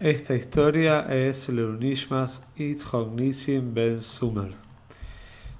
Esta 0.00 0.34
historia 0.34 1.06
es 1.14 1.48
Leunishmas 1.50 2.40
Itzhok 2.56 3.12
Nisim 3.12 3.74
Ben 3.74 4.00
Sumer. 4.00 4.54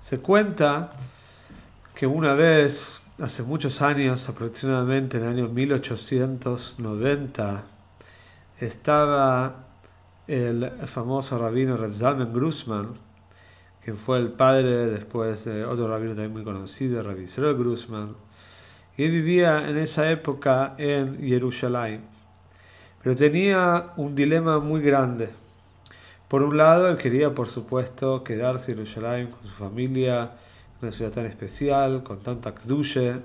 Se 0.00 0.20
cuenta 0.20 0.94
que 1.94 2.06
una 2.06 2.32
vez, 2.32 3.02
hace 3.18 3.42
muchos 3.42 3.82
años, 3.82 4.30
aproximadamente 4.30 5.18
en 5.18 5.24
el 5.24 5.28
año 5.28 5.48
1890, 5.48 7.64
estaba 8.60 9.66
el 10.26 10.70
famoso 10.86 11.36
rabino 11.36 11.76
Reb 11.76 11.92
Zalman 11.92 12.32
Grusman, 12.32 12.94
quien 13.84 13.98
fue 13.98 14.16
el 14.16 14.32
padre 14.32 14.86
después 14.86 15.44
de 15.44 15.66
otro 15.66 15.86
rabino 15.86 16.12
también 16.12 16.32
muy 16.32 16.44
conocido, 16.44 17.02
Rabbi 17.02 17.24
Israel 17.24 17.58
Grusman, 17.58 18.16
y 18.96 19.06
vivía 19.06 19.68
en 19.68 19.76
esa 19.76 20.10
época 20.10 20.76
en 20.78 21.18
Jerusalén. 21.18 22.19
Pero 23.02 23.16
tenía 23.16 23.92
un 23.96 24.14
dilema 24.14 24.58
muy 24.58 24.82
grande. 24.82 25.30
Por 26.28 26.42
un 26.42 26.56
lado, 26.56 26.88
él 26.88 26.98
quería, 26.98 27.34
por 27.34 27.48
supuesto, 27.48 28.22
quedarse 28.22 28.72
en 28.72 28.78
Jerusalén 28.78 29.28
con 29.28 29.42
su 29.42 29.54
familia, 29.54 30.32
una 30.82 30.92
ciudad 30.92 31.10
tan 31.10 31.26
especial, 31.26 32.02
con 32.02 32.20
tanta 32.20 32.54
kdushe. 32.54 33.16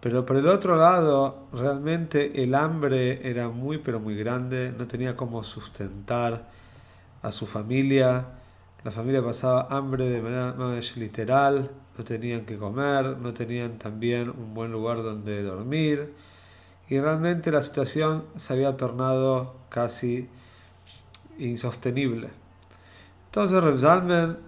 Pero 0.00 0.24
por 0.24 0.36
el 0.36 0.48
otro 0.48 0.76
lado, 0.76 1.46
realmente 1.52 2.42
el 2.42 2.54
hambre 2.54 3.28
era 3.28 3.48
muy, 3.48 3.78
pero 3.78 4.00
muy 4.00 4.16
grande. 4.16 4.72
No 4.76 4.86
tenía 4.86 5.14
cómo 5.14 5.44
sustentar 5.44 6.48
a 7.22 7.30
su 7.30 7.44
familia. 7.44 8.24
La 8.82 8.90
familia 8.90 9.22
pasaba 9.22 9.68
hambre 9.70 10.08
de 10.08 10.22
manera 10.22 10.54
más 10.54 10.96
literal. 10.96 11.70
No 11.98 12.04
tenían 12.04 12.46
que 12.46 12.56
comer, 12.56 13.18
no 13.18 13.34
tenían 13.34 13.78
también 13.78 14.30
un 14.30 14.54
buen 14.54 14.72
lugar 14.72 15.02
donde 15.02 15.42
dormir 15.42 16.14
y 16.88 16.98
realmente 17.00 17.50
la 17.50 17.62
situación 17.62 18.24
se 18.36 18.52
había 18.52 18.76
tornado 18.76 19.54
casi 19.68 20.28
insostenible. 21.38 22.30
Entonces 23.26 23.62
Reb 23.62 23.78
Zalman 23.78 24.38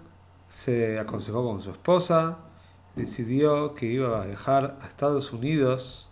se 0.47 0.99
aconsejó 0.99 1.45
con 1.45 1.61
su 1.61 1.71
esposa, 1.71 2.37
decidió 2.95 3.73
que 3.73 3.85
iba 3.85 4.21
a 4.21 4.25
viajar 4.25 4.77
a 4.81 4.87
Estados 4.87 5.31
Unidos 5.31 6.07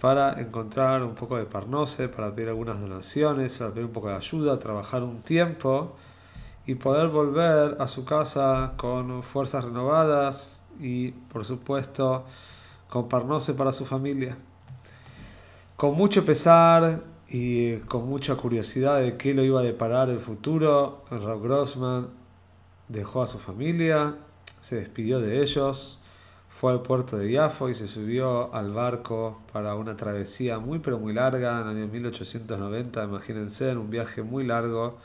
para 0.00 0.40
encontrar 0.40 1.02
un 1.02 1.14
poco 1.14 1.38
de 1.38 1.46
parnose, 1.46 2.08
para 2.08 2.34
pedir 2.34 2.48
algunas 2.48 2.80
donaciones, 2.80 3.56
para 3.56 3.70
pedir 3.70 3.86
un 3.86 3.92
poco 3.92 4.08
de 4.08 4.16
ayuda, 4.16 4.58
trabajar 4.58 5.02
un 5.02 5.22
tiempo 5.22 5.96
y 6.66 6.74
poder 6.74 7.08
volver 7.08 7.76
a 7.80 7.86
su 7.86 8.04
casa 8.04 8.72
con 8.76 9.22
fuerzas 9.22 9.64
renovadas 9.64 10.62
y, 10.80 11.12
por 11.12 11.44
supuesto, 11.44 12.24
con 12.88 13.08
parnose 13.08 13.54
para 13.54 13.72
su 13.72 13.84
familia. 13.84 14.36
Con 15.76 15.96
mucho 15.96 16.24
pesar 16.24 17.02
y 17.28 17.78
con 17.78 18.08
mucha 18.08 18.36
curiosidad 18.36 19.00
de 19.00 19.16
qué 19.16 19.34
lo 19.34 19.42
iba 19.42 19.58
a 19.58 19.64
deparar 19.64 20.08
el 20.08 20.20
futuro, 20.20 21.04
Rob 21.10 21.42
Grossman 21.42 22.10
dejó 22.88 23.22
a 23.22 23.26
su 23.26 23.40
familia, 23.40 24.14
se 24.60 24.76
despidió 24.76 25.18
de 25.18 25.42
ellos, 25.42 25.98
fue 26.48 26.70
al 26.70 26.82
puerto 26.82 27.18
de 27.18 27.32
Yafo 27.32 27.70
y 27.70 27.74
se 27.74 27.88
subió 27.88 28.54
al 28.54 28.72
barco 28.72 29.40
para 29.52 29.74
una 29.74 29.96
travesía 29.96 30.60
muy 30.60 30.78
pero 30.78 31.00
muy 31.00 31.12
larga 31.12 31.60
en 31.60 31.68
el 31.68 31.76
año 31.76 31.88
1890, 31.88 33.02
imagínense, 33.02 33.70
en 33.72 33.78
un 33.78 33.90
viaje 33.90 34.22
muy 34.22 34.44
largo 34.44 34.96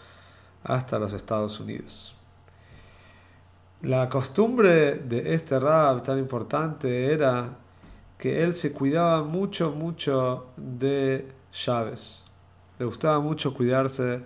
hasta 0.63 0.99
los 0.99 1.13
Estados 1.13 1.59
Unidos. 1.59 2.15
La 3.81 4.07
costumbre 4.07 4.99
de 4.99 5.33
este 5.33 5.59
rap 5.59 6.03
tan 6.03 6.19
importante 6.19 7.11
era 7.11 7.57
que 8.19 8.43
él 8.43 8.53
se 8.53 8.73
cuidaba 8.73 9.23
mucho, 9.23 9.71
mucho 9.71 10.47
de 10.57 11.25
llaves. 11.53 12.23
Le 12.77 12.85
gustaba 12.85 13.19
mucho 13.21 13.53
cuidarse 13.53 14.21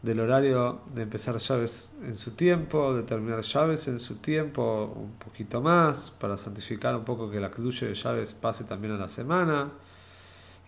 del 0.00 0.20
horario 0.20 0.80
de 0.94 1.02
empezar 1.02 1.36
llaves 1.36 1.92
en 2.04 2.16
su 2.16 2.30
tiempo, 2.30 2.94
de 2.94 3.02
terminar 3.02 3.40
llaves 3.42 3.88
en 3.88 3.98
su 3.98 4.16
tiempo, 4.16 4.94
un 4.94 5.14
poquito 5.14 5.60
más, 5.60 6.10
para 6.10 6.36
santificar 6.36 6.94
un 6.94 7.04
poco 7.04 7.28
que 7.28 7.40
la 7.40 7.50
cruce 7.50 7.86
de 7.86 7.94
llaves 7.94 8.32
pase 8.32 8.62
también 8.62 8.94
a 8.94 8.98
la 8.98 9.08
semana. 9.08 9.72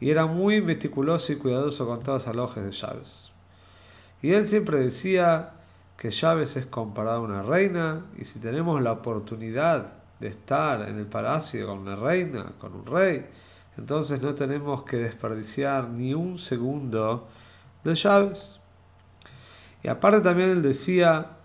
Y 0.01 0.11
era 0.11 0.27
muy 0.27 0.61
meticuloso 0.61 1.33
y 1.33 1.37
cuidadoso 1.37 1.87
con 1.87 2.03
todas 2.03 2.27
las 2.27 2.35
alojes 2.35 2.65
de 2.65 2.73
llaves. 2.73 3.31
Y 4.21 4.33
él 4.33 4.49
siempre 4.49 4.81
decía 4.81 5.53
que 5.97 6.11
llaves 6.11 6.57
es 6.57 6.67
comparado 6.67 7.19
a 7.19 7.21
una 7.21 7.43
reina, 7.43 8.05
y 8.17 8.25
si 8.25 8.41
tenemos 8.41 8.83
la 8.83 8.91
oportunidad 8.91 9.98
de 10.21 10.29
estar 10.29 10.89
en 10.89 10.99
el 10.99 11.07
palacio 11.07 11.67
con 11.67 11.79
una 11.79 11.97
reina, 11.97 12.53
con 12.59 12.75
un 12.75 12.87
rey, 12.87 13.27
entonces 13.77 14.21
no 14.21 14.35
tenemos 14.35 14.83
que 14.83 14.97
desperdiciar 14.97 15.89
ni 15.89 16.13
un 16.13 16.39
segundo 16.39 17.29
de 17.85 17.95
llaves. 17.95 18.59
Y 19.83 19.89
aparte 19.89 20.21
también 20.21 20.51
él 20.51 20.63
decía 20.63 21.37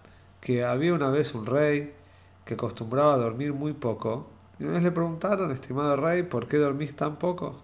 que 0.41 0.65
había 0.65 0.93
una 0.93 1.09
vez 1.09 1.35
un 1.35 1.45
rey 1.45 1.93
que 2.43 2.55
acostumbraba 2.55 3.13
a 3.13 3.17
dormir 3.17 3.53
muy 3.53 3.73
poco. 3.73 4.27
Y 4.59 4.63
una 4.63 4.73
vez 4.73 4.83
le 4.83 4.91
preguntaron, 4.91 5.51
estimado 5.51 5.95
rey, 5.95 6.23
¿por 6.23 6.47
qué 6.47 6.57
dormís 6.57 6.95
tan 6.95 7.17
poco? 7.17 7.61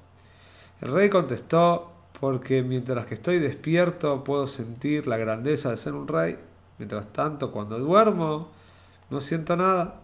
El 0.81 0.94
rey 0.94 1.09
contestó, 1.09 1.91
porque 2.20 2.62
mientras 2.62 3.06
que 3.06 3.16
estoy 3.16 3.40
despierto 3.40 4.24
puedo 4.24 4.47
sentir 4.47 5.08
la 5.08 5.18
grandeza 5.18 5.72
de 5.72 5.78
ser 5.78 5.94
un 5.94 6.08
rey. 6.08 6.38
Mientras 6.78 7.12
tanto, 7.12 7.52
cuando 7.52 7.80
duermo, 7.80 8.50
no 9.09 9.20
siento 9.20 9.56
nada. 9.56 9.96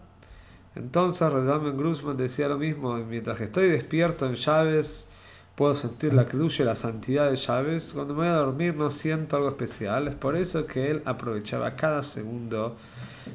Entonces 0.76 1.32
Redamen 1.32 1.76
Grusman 1.76 2.18
decía 2.18 2.48
lo 2.48 2.58
mismo, 2.58 2.94
mientras 2.96 3.38
que 3.38 3.44
estoy 3.44 3.68
despierto 3.68 4.26
en 4.26 4.34
llaves, 4.34 5.08
puedo 5.54 5.74
sentir 5.74 6.12
la 6.12 6.26
y 6.30 6.62
la 6.64 6.74
santidad 6.74 7.30
de 7.30 7.36
llaves, 7.36 7.92
cuando 7.94 8.12
me 8.12 8.20
voy 8.20 8.28
a 8.28 8.34
dormir 8.34 8.76
no 8.76 8.90
siento 8.90 9.36
algo 9.36 9.48
especial, 9.48 10.06
es 10.06 10.14
por 10.14 10.36
eso 10.36 10.66
que 10.66 10.90
él 10.90 11.02
aprovechaba 11.06 11.74
cada 11.76 12.02
segundo 12.02 12.76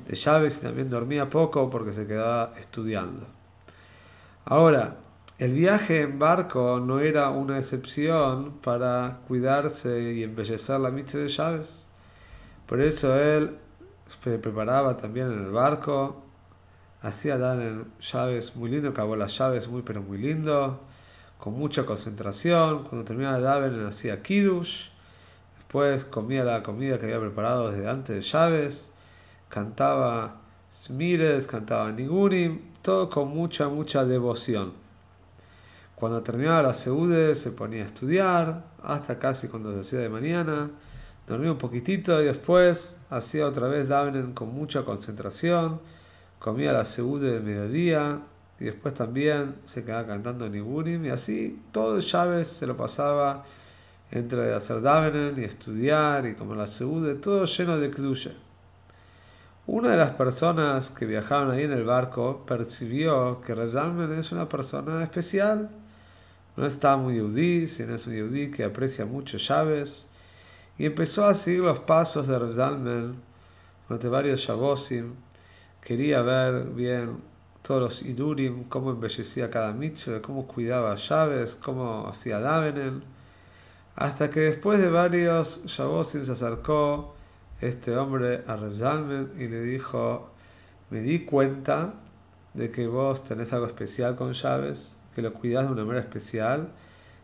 de 0.07 0.15
llaves 0.15 0.59
y 0.59 0.61
también 0.61 0.87
dormía 0.87 1.31
poco 1.31 1.67
porque 1.71 1.93
se 1.93 2.05
quedaba 2.05 2.53
estudiando. 2.59 3.25
Ahora, 4.45 4.97
el 5.39 5.53
viaje 5.53 6.01
en 6.01 6.19
barco 6.19 6.79
no 6.79 6.99
era 6.99 7.31
una 7.31 7.57
excepción 7.57 8.51
para 8.61 9.21
cuidarse 9.27 10.13
y 10.13 10.21
embellecer 10.21 10.79
la 10.79 10.91
mitzvah 10.91 11.21
de 11.21 11.27
llaves. 11.27 11.87
Por 12.67 12.81
eso 12.81 13.19
él 13.19 13.57
se 14.05 14.37
preparaba 14.37 14.95
también 14.95 15.31
en 15.31 15.39
el 15.39 15.51
barco 15.51 16.30
hacía 17.01 17.37
dar 17.37 17.85
llaves 17.99 18.55
muy 18.55 18.69
lindo, 18.69 18.89
acabó 18.89 19.15
las 19.15 19.37
llaves 19.37 19.67
muy 19.67 19.81
pero 19.81 20.01
muy 20.01 20.17
lindo, 20.17 20.79
con 21.37 21.53
mucha 21.53 21.85
concentración. 21.85 22.83
Cuando 22.83 23.03
terminaba 23.03 23.39
Daven 23.39 23.85
hacía 23.85 24.21
Kiddush, 24.21 24.89
después 25.57 26.05
comía 26.05 26.43
la 26.43 26.63
comida 26.63 26.99
que 26.99 27.05
había 27.05 27.19
preparado 27.19 27.71
desde 27.71 27.89
antes 27.89 28.15
de 28.15 28.21
llaves, 28.21 28.91
cantaba 29.49 30.37
Smires, 30.71 31.47
cantaba 31.47 31.91
Nigunim, 31.91 32.61
todo 32.81 33.09
con 33.09 33.29
mucha, 33.29 33.67
mucha 33.67 34.05
devoción. 34.05 34.73
Cuando 35.95 36.21
terminaba 36.23 36.63
la 36.63 36.73
Seude 36.73 37.35
se 37.35 37.51
ponía 37.51 37.83
a 37.83 37.85
estudiar, 37.85 38.63
hasta 38.81 39.19
casi 39.19 39.47
cuando 39.47 39.73
se 39.73 39.81
hacía 39.81 39.99
de 39.99 40.09
mañana, 40.09 40.71
dormía 41.27 41.51
un 41.51 41.57
poquitito 41.57 42.19
y 42.21 42.25
después 42.25 42.97
hacía 43.09 43.45
otra 43.45 43.67
vez 43.67 43.87
Daven 43.87 44.33
con 44.33 44.53
mucha 44.53 44.83
concentración 44.83 45.79
comía 46.41 46.73
la 46.73 46.85
segunda 46.85 47.27
del 47.27 47.43
mediodía 47.43 48.19
y 48.59 48.65
después 48.65 48.95
también 48.95 49.55
se 49.65 49.83
quedaba 49.83 50.07
cantando 50.07 50.49
Niburim 50.49 51.05
y 51.05 51.09
así 51.09 51.61
todo 51.71 51.97
el 51.97 52.01
llaves 52.01 52.47
se 52.47 52.65
lo 52.65 52.75
pasaba 52.75 53.45
entre 54.09 54.53
hacer 54.53 54.81
Davenen 54.81 55.39
y 55.39 55.43
estudiar 55.43 56.25
y 56.25 56.33
como 56.33 56.55
la 56.55 56.65
segunda, 56.65 57.13
todo 57.21 57.45
lleno 57.45 57.77
de 57.77 57.91
Kdusha. 57.91 58.31
Una 59.67 59.91
de 59.91 59.97
las 59.97 60.11
personas 60.11 60.89
que 60.89 61.05
viajaban 61.05 61.51
ahí 61.51 61.63
en 61.63 61.73
el 61.73 61.85
barco 61.85 62.43
percibió 62.47 63.39
que 63.41 63.53
Rezalmen 63.53 64.11
es 64.13 64.31
una 64.31 64.49
persona 64.49 65.03
especial. 65.03 65.69
No 66.57 66.65
está 66.65 66.97
muy 66.97 67.17
yudí, 67.17 67.67
sino 67.67 67.93
es 67.95 68.07
un 68.07 68.15
yudí 68.15 68.49
que 68.49 68.63
aprecia 68.63 69.05
mucho 69.05 69.37
llaves. 69.37 70.07
Y 70.79 70.87
empezó 70.87 71.25
a 71.25 71.35
seguir 71.35 71.61
los 71.61 71.79
pasos 71.79 72.27
de 72.27 72.39
Rezalmen 72.39 73.15
durante 73.87 74.09
varios 74.09 74.41
Shabosim 74.41 75.13
quería 75.81 76.21
ver 76.21 76.65
bien 76.65 77.17
todos 77.61 77.81
los 77.81 78.01
idurim, 78.01 78.63
cómo 78.65 78.91
embellecía 78.91 79.49
cada 79.49 79.73
mitzvah, 79.73 80.21
cómo 80.21 80.47
cuidaba 80.47 80.95
llaves, 80.95 81.55
cómo 81.55 82.07
hacía 82.07 82.39
davenen, 82.39 83.03
hasta 83.95 84.29
que 84.29 84.39
después 84.41 84.79
de 84.79 84.89
varios 84.89 85.63
shabosim 85.65 86.23
se 86.25 86.31
acercó 86.31 87.15
este 87.61 87.95
hombre 87.95 88.43
a 88.47 88.55
Reb 88.55 89.39
y 89.39 89.47
le 89.47 89.61
dijo, 89.61 90.31
me 90.89 91.01
di 91.01 91.25
cuenta 91.25 91.93
de 92.53 92.69
que 92.69 92.87
vos 92.87 93.23
tenés 93.23 93.53
algo 93.53 93.67
especial 93.67 94.15
con 94.15 94.33
llaves, 94.33 94.97
que 95.15 95.21
lo 95.21 95.33
cuidás 95.33 95.67
de 95.67 95.73
una 95.73 95.85
manera 95.85 96.01
especial. 96.01 96.69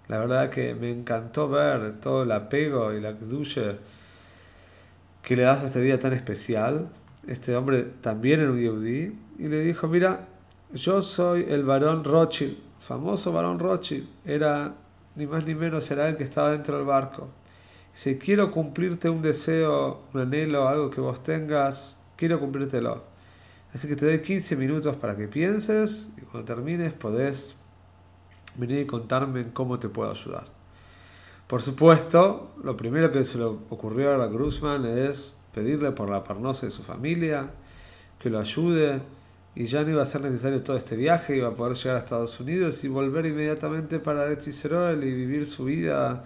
La 0.08 0.20
verdad 0.20 0.50
que 0.50 0.74
me 0.74 0.92
encantó 0.92 1.50
ver 1.50 2.00
todo 2.00 2.24
el 2.24 2.32
apego 2.32 2.94
y 2.94 3.02
la 3.02 3.14
ducha 3.14 3.76
que 5.22 5.36
le 5.36 5.44
das 5.44 5.64
a 5.64 5.68
este 5.68 5.82
día 5.82 6.00
tan 6.00 6.14
especial. 6.14 6.88
Este 7.28 7.56
hombre 7.56 7.84
también 8.02 8.40
era 8.40 8.52
un 8.52 8.60
y 8.60 9.48
le 9.48 9.62
dijo, 9.62 9.88
mira, 9.88 10.28
yo 10.74 11.02
soy 11.02 11.46
el 11.50 11.64
varón 11.64 12.04
Rothschild, 12.04 12.58
famoso 12.80 13.32
varón 13.32 13.60
Rothschild, 13.60 14.08
era 14.26 14.76
ni 15.16 15.28
más 15.28 15.46
ni 15.46 15.54
menos 15.54 15.90
era 15.92 16.08
el 16.08 16.16
que 16.16 16.24
estaba 16.24 16.52
dentro 16.52 16.78
del 16.78 16.86
barco. 16.86 17.28
Si 17.94 18.18
quiero 18.18 18.52
cumplirte 18.52 19.10
un 19.10 19.22
deseo, 19.22 20.04
un 20.14 20.22
anhelo, 20.22 20.68
algo 20.68 20.90
que 20.90 21.02
vos 21.02 21.24
tengas, 21.24 22.00
quiero 22.16 22.40
cumplírtelo. 22.40 23.04
Así 23.74 23.88
que 23.88 23.96
te 23.96 24.06
doy 24.06 24.22
15 24.22 24.56
minutos 24.56 24.96
para 24.96 25.16
que 25.18 25.28
pienses 25.28 26.10
y 26.18 26.22
cuando 26.22 26.46
termines 26.46 26.94
podés 26.94 27.56
venir 28.56 28.82
y 28.82 28.86
contarme 28.86 29.52
cómo 29.52 29.80
te 29.80 29.90
puedo 29.90 30.12
ayudar. 30.12 30.46
Por 31.48 31.62
supuesto, 31.62 32.54
lo 32.64 32.76
primero 32.78 33.12
que 33.12 33.24
se 33.24 33.38
le 33.38 33.46
ocurrió 33.46 34.14
a 34.14 34.18
la 34.18 34.28
Gruzman 34.28 34.86
es 34.86 35.37
pedirle 35.58 35.92
por 35.92 36.08
la 36.08 36.24
parnosa 36.24 36.68
de 36.68 36.72
su 36.72 36.84
familia, 36.84 37.50
que 38.20 38.30
lo 38.30 38.40
ayude, 38.40 39.02
y 39.56 39.66
ya 39.66 39.84
no 39.84 39.90
iba 39.90 40.04
a 40.04 40.06
ser 40.06 40.22
necesario 40.22 40.62
todo 40.62 40.78
este 40.78 40.96
viaje, 40.96 41.36
iba 41.36 41.48
a 41.48 41.56
poder 41.56 41.76
llegar 41.76 41.96
a 41.96 42.00
Estados 42.00 42.40
Unidos 42.40 42.84
y 42.84 42.90
volver 42.90 43.26
inmediatamente 43.26 44.00
para 44.00 44.26
Eretz 44.26 44.48
y 44.48 45.12
vivir 45.12 45.48
su 45.48 45.66
vida 45.66 46.24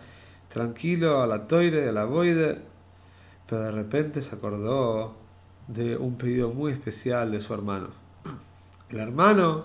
tranquilo 0.50 1.22
a 1.22 1.28
la 1.28 1.48
toire, 1.48 1.88
a 1.88 1.94
la 1.94 2.04
boide. 2.04 2.57
Pero 3.48 3.62
de 3.62 3.72
repente 3.72 4.22
se 4.22 4.36
acordó 4.36 5.16
de 5.69 5.95
un 5.95 6.18
pedido 6.18 6.50
muy 6.50 6.74
especial 6.74 7.31
de 7.31 7.39
su 7.39 7.54
hermano. 7.54 7.88
El 8.89 9.00
hermano 9.00 9.63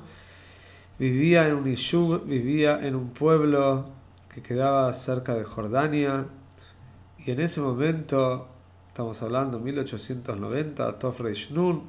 vivía 1.01 1.49
en 1.49 1.55
un 1.55 1.67
Ishub, 1.67 2.25
vivía 2.25 2.87
en 2.87 2.95
un 2.95 3.11
pueblo 3.11 3.87
que 4.33 4.43
quedaba 4.43 4.93
cerca 4.93 5.35
de 5.35 5.43
Jordania 5.43 6.27
y 7.27 7.33
en 7.33 7.41
ese 7.41 7.61
momento, 7.61 8.47
estamos 8.96 9.22
hablando 9.22 9.58
1890, 9.58 10.98
Tofreish 10.98 11.50
Nun, 11.50 11.82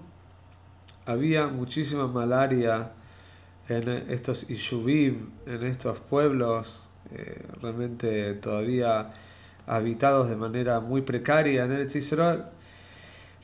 había 1.06 1.48
muchísima 1.48 2.06
malaria 2.06 2.92
en 3.70 3.88
estos 4.10 4.50
Ishubim, 4.50 5.30
en 5.46 5.64
estos 5.64 6.02
pueblos 6.02 6.90
eh, 7.16 7.46
realmente 7.62 8.34
todavía 8.34 9.14
habitados 9.68 10.28
de 10.28 10.36
manera 10.36 10.82
muy 10.82 11.02
precaria 11.02 11.64
en 11.64 11.72
el 11.72 11.88
Israel. 11.96 12.44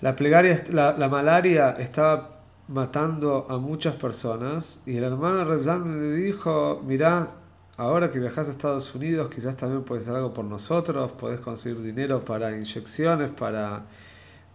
La, 0.01 0.13
plegaria, 0.17 0.61
la, 0.69 1.07
malaria 1.07 1.69
estaba 1.69 2.41
matando 2.67 3.47
a 3.49 3.59
muchas 3.59 3.95
personas 3.95 4.81
y 4.85 4.97
el 4.97 5.05
hermano 5.05 5.45
Rebzan 5.45 6.01
le 6.01 6.17
dijo, 6.17 6.83
mira, 6.85 7.29
ahora 7.77 8.09
que 8.09 8.19
viajas 8.19 8.47
a 8.47 8.51
Estados 8.51 8.93
Unidos 8.95 9.29
quizás 9.33 9.57
también 9.57 9.83
puedes 9.83 10.03
hacer 10.03 10.15
algo 10.15 10.33
por 10.33 10.45
nosotros, 10.45 11.11
podés 11.13 11.39
conseguir 11.39 11.81
dinero 11.81 12.23
para 12.23 12.55
inyecciones, 12.55 13.31
para 13.31 13.83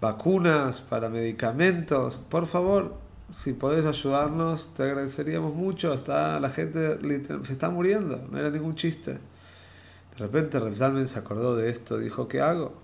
vacunas, 0.01 0.81
para 0.81 1.09
medicamentos. 1.09 2.23
Por 2.29 2.47
favor, 2.47 2.95
si 3.31 3.53
podés 3.53 3.85
ayudarnos, 3.85 4.75
te 4.75 4.85
agradeceríamos 4.85 5.55
mucho. 5.55 5.93
Está, 5.93 6.41
la 6.41 6.51
gente 6.51 6.99
se 7.45 7.53
está 7.53 7.71
muriendo, 7.71 8.27
no 8.31 8.39
era 8.39 8.51
ningún 8.51 8.75
chiste. 8.75 9.13
De 9.13 10.19
repente 10.19 10.59
Repsalmen 10.59 11.07
se 11.07 11.19
acordó 11.19 11.57
de 11.57 11.71
esto, 11.71 11.99
dijo, 11.99 12.29
¿qué 12.29 12.41
hago? 12.41 12.75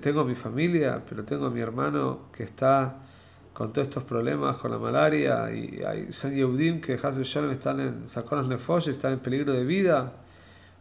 tengo 0.00 0.24
mi 0.24 0.36
familia, 0.36 1.02
pero 1.08 1.24
tengo 1.24 1.46
a 1.46 1.50
mi 1.50 1.60
hermano 1.60 2.20
que 2.32 2.44
está 2.44 2.98
con 3.56 3.72
todos 3.72 3.88
estos 3.88 4.04
problemas 4.04 4.56
con 4.56 4.70
la 4.70 4.78
malaria 4.78 5.50
y 5.50 5.82
hay, 5.82 6.12
son 6.12 6.34
Yehudim 6.34 6.78
que 6.78 6.98
Hasbe 7.02 7.24
Shalom 7.24 7.52
están 7.52 7.80
en 7.80 8.06
Saconas 8.06 8.46
Nefosh, 8.46 8.90
están 8.90 9.14
en 9.14 9.20
peligro 9.20 9.54
de 9.54 9.64
vida. 9.64 10.12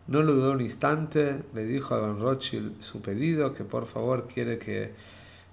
No 0.07 0.22
lo 0.22 0.33
dudó 0.33 0.51
un 0.51 0.60
instante, 0.60 1.44
le 1.54 1.63
dijo 1.63 1.95
a 1.95 2.01
Van 2.01 2.19
Rothschild 2.19 2.81
su 2.81 3.01
pedido, 3.01 3.54
que 3.54 3.63
por 3.63 3.86
favor 3.86 4.27
quiere 4.27 4.57
que 4.57 4.94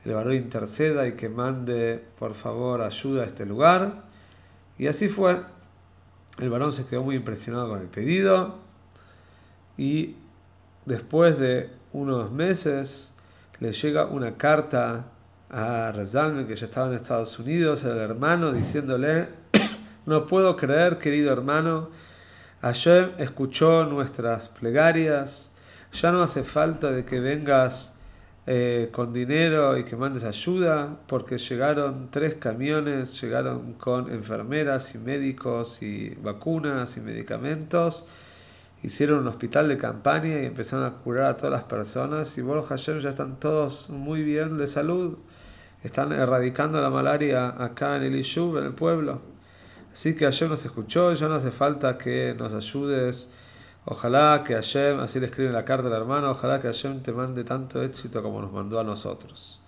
el 0.04 0.14
varón 0.14 0.34
interceda 0.34 1.06
y 1.06 1.12
que 1.12 1.28
mande 1.28 2.02
por 2.18 2.34
favor 2.34 2.82
ayuda 2.82 3.22
a 3.22 3.26
este 3.26 3.46
lugar. 3.46 4.02
Y 4.76 4.88
así 4.88 5.06
fue. 5.06 5.42
El 6.40 6.50
varón 6.50 6.72
se 6.72 6.86
quedó 6.86 7.04
muy 7.04 7.14
impresionado 7.14 7.68
con 7.68 7.80
el 7.82 7.86
pedido 7.86 8.58
y 9.78 10.16
después 10.86 11.38
de 11.38 11.70
unos 11.92 12.32
meses 12.32 13.12
le 13.60 13.72
llega 13.72 14.06
una 14.06 14.36
carta 14.36 15.11
a 15.52 15.92
Reb 15.92 16.46
que 16.46 16.56
ya 16.56 16.66
estaba 16.66 16.88
en 16.88 16.94
Estados 16.94 17.38
Unidos, 17.38 17.84
el 17.84 17.98
hermano, 17.98 18.52
diciéndole, 18.52 19.28
no 20.06 20.26
puedo 20.26 20.56
creer, 20.56 20.98
querido 20.98 21.30
hermano, 21.30 21.90
Hashem 22.62 23.10
escuchó 23.18 23.84
nuestras 23.84 24.48
plegarias, 24.48 25.52
ya 25.92 26.10
no 26.10 26.22
hace 26.22 26.42
falta 26.42 26.90
de 26.90 27.04
que 27.04 27.20
vengas 27.20 27.92
eh, 28.46 28.88
con 28.92 29.12
dinero 29.12 29.76
y 29.76 29.84
que 29.84 29.94
mandes 29.94 30.24
ayuda, 30.24 30.96
porque 31.06 31.36
llegaron 31.36 32.10
tres 32.10 32.36
camiones, 32.36 33.20
llegaron 33.20 33.74
con 33.74 34.10
enfermeras 34.10 34.94
y 34.94 34.98
médicos 34.98 35.82
y 35.82 36.14
vacunas 36.22 36.96
y 36.96 37.00
medicamentos, 37.00 38.06
hicieron 38.82 39.20
un 39.20 39.28
hospital 39.28 39.68
de 39.68 39.76
campaña 39.76 40.40
y 40.40 40.46
empezaron 40.46 40.86
a 40.86 40.94
curar 40.94 41.26
a 41.26 41.36
todas 41.36 41.52
las 41.52 41.64
personas. 41.64 42.36
Y 42.38 42.40
Boro 42.40 42.62
Hashem 42.62 43.00
ya 43.00 43.10
están 43.10 43.38
todos 43.38 43.90
muy 43.90 44.22
bien 44.22 44.56
de 44.56 44.66
salud, 44.66 45.18
están 45.82 46.12
erradicando 46.12 46.80
la 46.80 46.90
malaria 46.90 47.54
acá 47.58 47.96
en 47.96 48.04
el 48.04 48.16
Ishub, 48.16 48.58
en 48.58 48.64
el 48.64 48.74
pueblo. 48.74 49.20
Así 49.92 50.14
que 50.14 50.24
Hashem 50.24 50.48
nos 50.48 50.64
escuchó, 50.64 51.12
ya 51.12 51.28
no 51.28 51.34
hace 51.34 51.50
falta 51.50 51.98
que 51.98 52.34
nos 52.38 52.54
ayudes. 52.54 53.30
Ojalá 53.84 54.42
que 54.44 54.54
Hashem, 54.54 55.00
así 55.00 55.18
le 55.20 55.26
escribe 55.26 55.50
la 55.50 55.64
carta 55.64 55.88
al 55.88 55.94
hermano, 55.94 56.30
ojalá 56.30 56.60
que 56.60 56.68
Hashem 56.68 57.02
te 57.02 57.12
mande 57.12 57.44
tanto 57.44 57.82
éxito 57.82 58.22
como 58.22 58.40
nos 58.40 58.52
mandó 58.52 58.78
a 58.78 58.84
nosotros. 58.84 59.60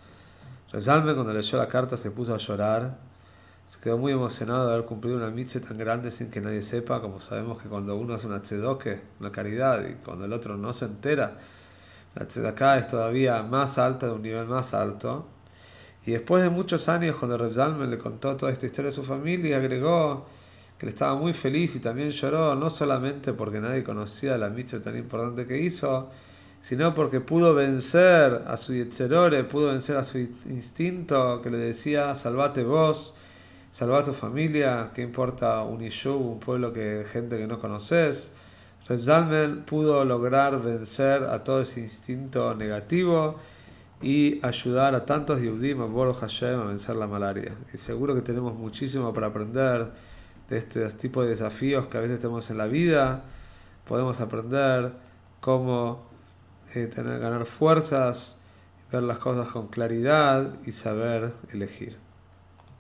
Rezalme 0.71 1.15
cuando 1.15 1.33
leyó 1.33 1.59
la 1.59 1.69
carta 1.69 1.97
se 1.97 2.11
puso 2.11 2.35
a 2.35 2.39
llorar, 2.39 2.97
se 3.67 3.81
quedó 3.81 3.99
muy 3.99 4.13
emocionado 4.13 4.67
de 4.67 4.75
haber 4.75 4.87
cumplido 4.87 5.17
una 5.17 5.31
mitzvah 5.31 5.61
tan 5.61 5.79
grande 5.79 6.11
sin 6.11 6.31
que 6.31 6.41
nadie 6.41 6.63
sepa, 6.63 7.01
como 7.01 7.21
sabemos 7.21 7.61
que 7.61 7.69
cuando 7.69 7.97
uno 7.97 8.15
hace 8.15 8.27
una 8.27 8.41
tzedoke, 8.41 9.03
una 9.21 9.33
caridad, 9.33 9.85
y 9.87 9.95
cuando 9.95 10.25
el 10.25 10.33
otro 10.33 10.57
no 10.57 10.73
se 10.73 10.85
entera, 10.87 11.35
la 12.15 12.27
tzedaká 12.27 12.79
es 12.79 12.87
todavía 12.87 13.43
más 13.43 13.79
alta, 13.79 14.07
de 14.07 14.13
un 14.13 14.23
nivel 14.23 14.47
más 14.47 14.75
alto. 14.75 15.27
Y 16.07 16.13
después 16.13 16.43
de 16.43 16.51
muchos 16.51 16.89
años, 16.89 17.17
cuando 17.17 17.39
Reb 17.39 17.55
Zalman 17.55 17.91
le 17.91 17.99
contó 17.99 18.37
toda 18.37 18.53
esta 18.53 18.67
historia 18.67 18.91
a 18.91 18.95
su 18.95 19.03
familia, 19.03 19.57
agregó 19.57 20.27
que 20.79 20.87
él 20.87 20.91
estaba 20.93 21.15
muy 21.15 21.33
feliz 21.33 21.77
y 21.77 21.81
también 21.81 22.11
lloró, 22.11 22.55
no 22.55 22.69
solamente 22.69 23.33
porque 23.33 23.61
nadie 23.61 23.83
conocía 23.83 24.37
la 24.37 24.51
mitzvah 24.51 24.83
tan 24.83 24.99
importante 24.99 25.47
que 25.47 25.59
hizo, 25.59 26.11
sino 26.61 26.95
porque 26.95 27.21
pudo 27.21 27.55
vencer 27.55 28.43
a 28.47 28.57
su 28.59 28.75
yetzerore, 28.75 29.45
pudo 29.45 29.69
vencer 29.69 29.97
a 29.97 30.03
su 30.03 30.19
instinto 30.19 31.41
que 31.43 31.49
le 31.51 31.59
decía, 31.59 32.15
salvate 32.15 32.65
vos, 32.65 33.15
salva 33.73 34.03
tu 34.03 34.13
familia, 34.13 34.91
qué 34.95 35.01
importa 35.01 35.63
un 35.63 35.81
Yishuv, 35.81 36.21
un 36.21 36.41
pueblo 36.41 36.73
que 36.73 37.07
gente 37.11 37.39
que 37.39 37.47
no 37.47 37.59
conoces. 37.59 38.33
Reb 38.89 39.01
Zalman 39.01 39.65
pudo 39.65 40.05
lograr 40.05 40.61
vencer 40.61 41.25
a 41.25 41.43
todo 41.43 41.63
ese 41.63 41.81
instinto 41.81 42.55
negativo 42.55 43.39
y 44.05 44.39
ayudar 44.43 44.95
a 44.95 45.07
tantos 45.07 45.41
Yehudim, 45.41 45.81
a 45.81 45.87
Boro 45.87 46.13
Hashem, 46.13 46.61
a 46.61 46.65
vencer 46.65 46.95
la 46.95 47.07
malaria. 47.07 47.55
Y 47.73 47.79
seguro 47.79 48.15
que 48.15 48.21
tenemos 48.21 48.55
muchísimo 48.55 49.15
para 49.15 49.29
aprender 49.29 49.93
de 50.51 50.59
este 50.59 50.87
tipo 50.91 51.23
de 51.23 51.31
desafíos 51.31 51.87
que 51.87 51.97
a 51.97 52.01
veces 52.03 52.21
tenemos 52.21 52.51
en 52.51 52.59
la 52.59 52.67
vida. 52.67 53.25
Podemos 53.89 54.21
aprender 54.21 54.93
cómo 55.41 56.07
eh, 56.75 56.87
tener, 56.87 57.19
ganar 57.19 57.47
fuerzas, 57.47 58.37
ver 58.93 59.05
las 59.05 59.17
cosas 59.17 59.49
con 59.49 59.69
claridad 59.69 60.53
y 60.67 60.73
saber 60.73 61.33
elegir. 61.51 62.04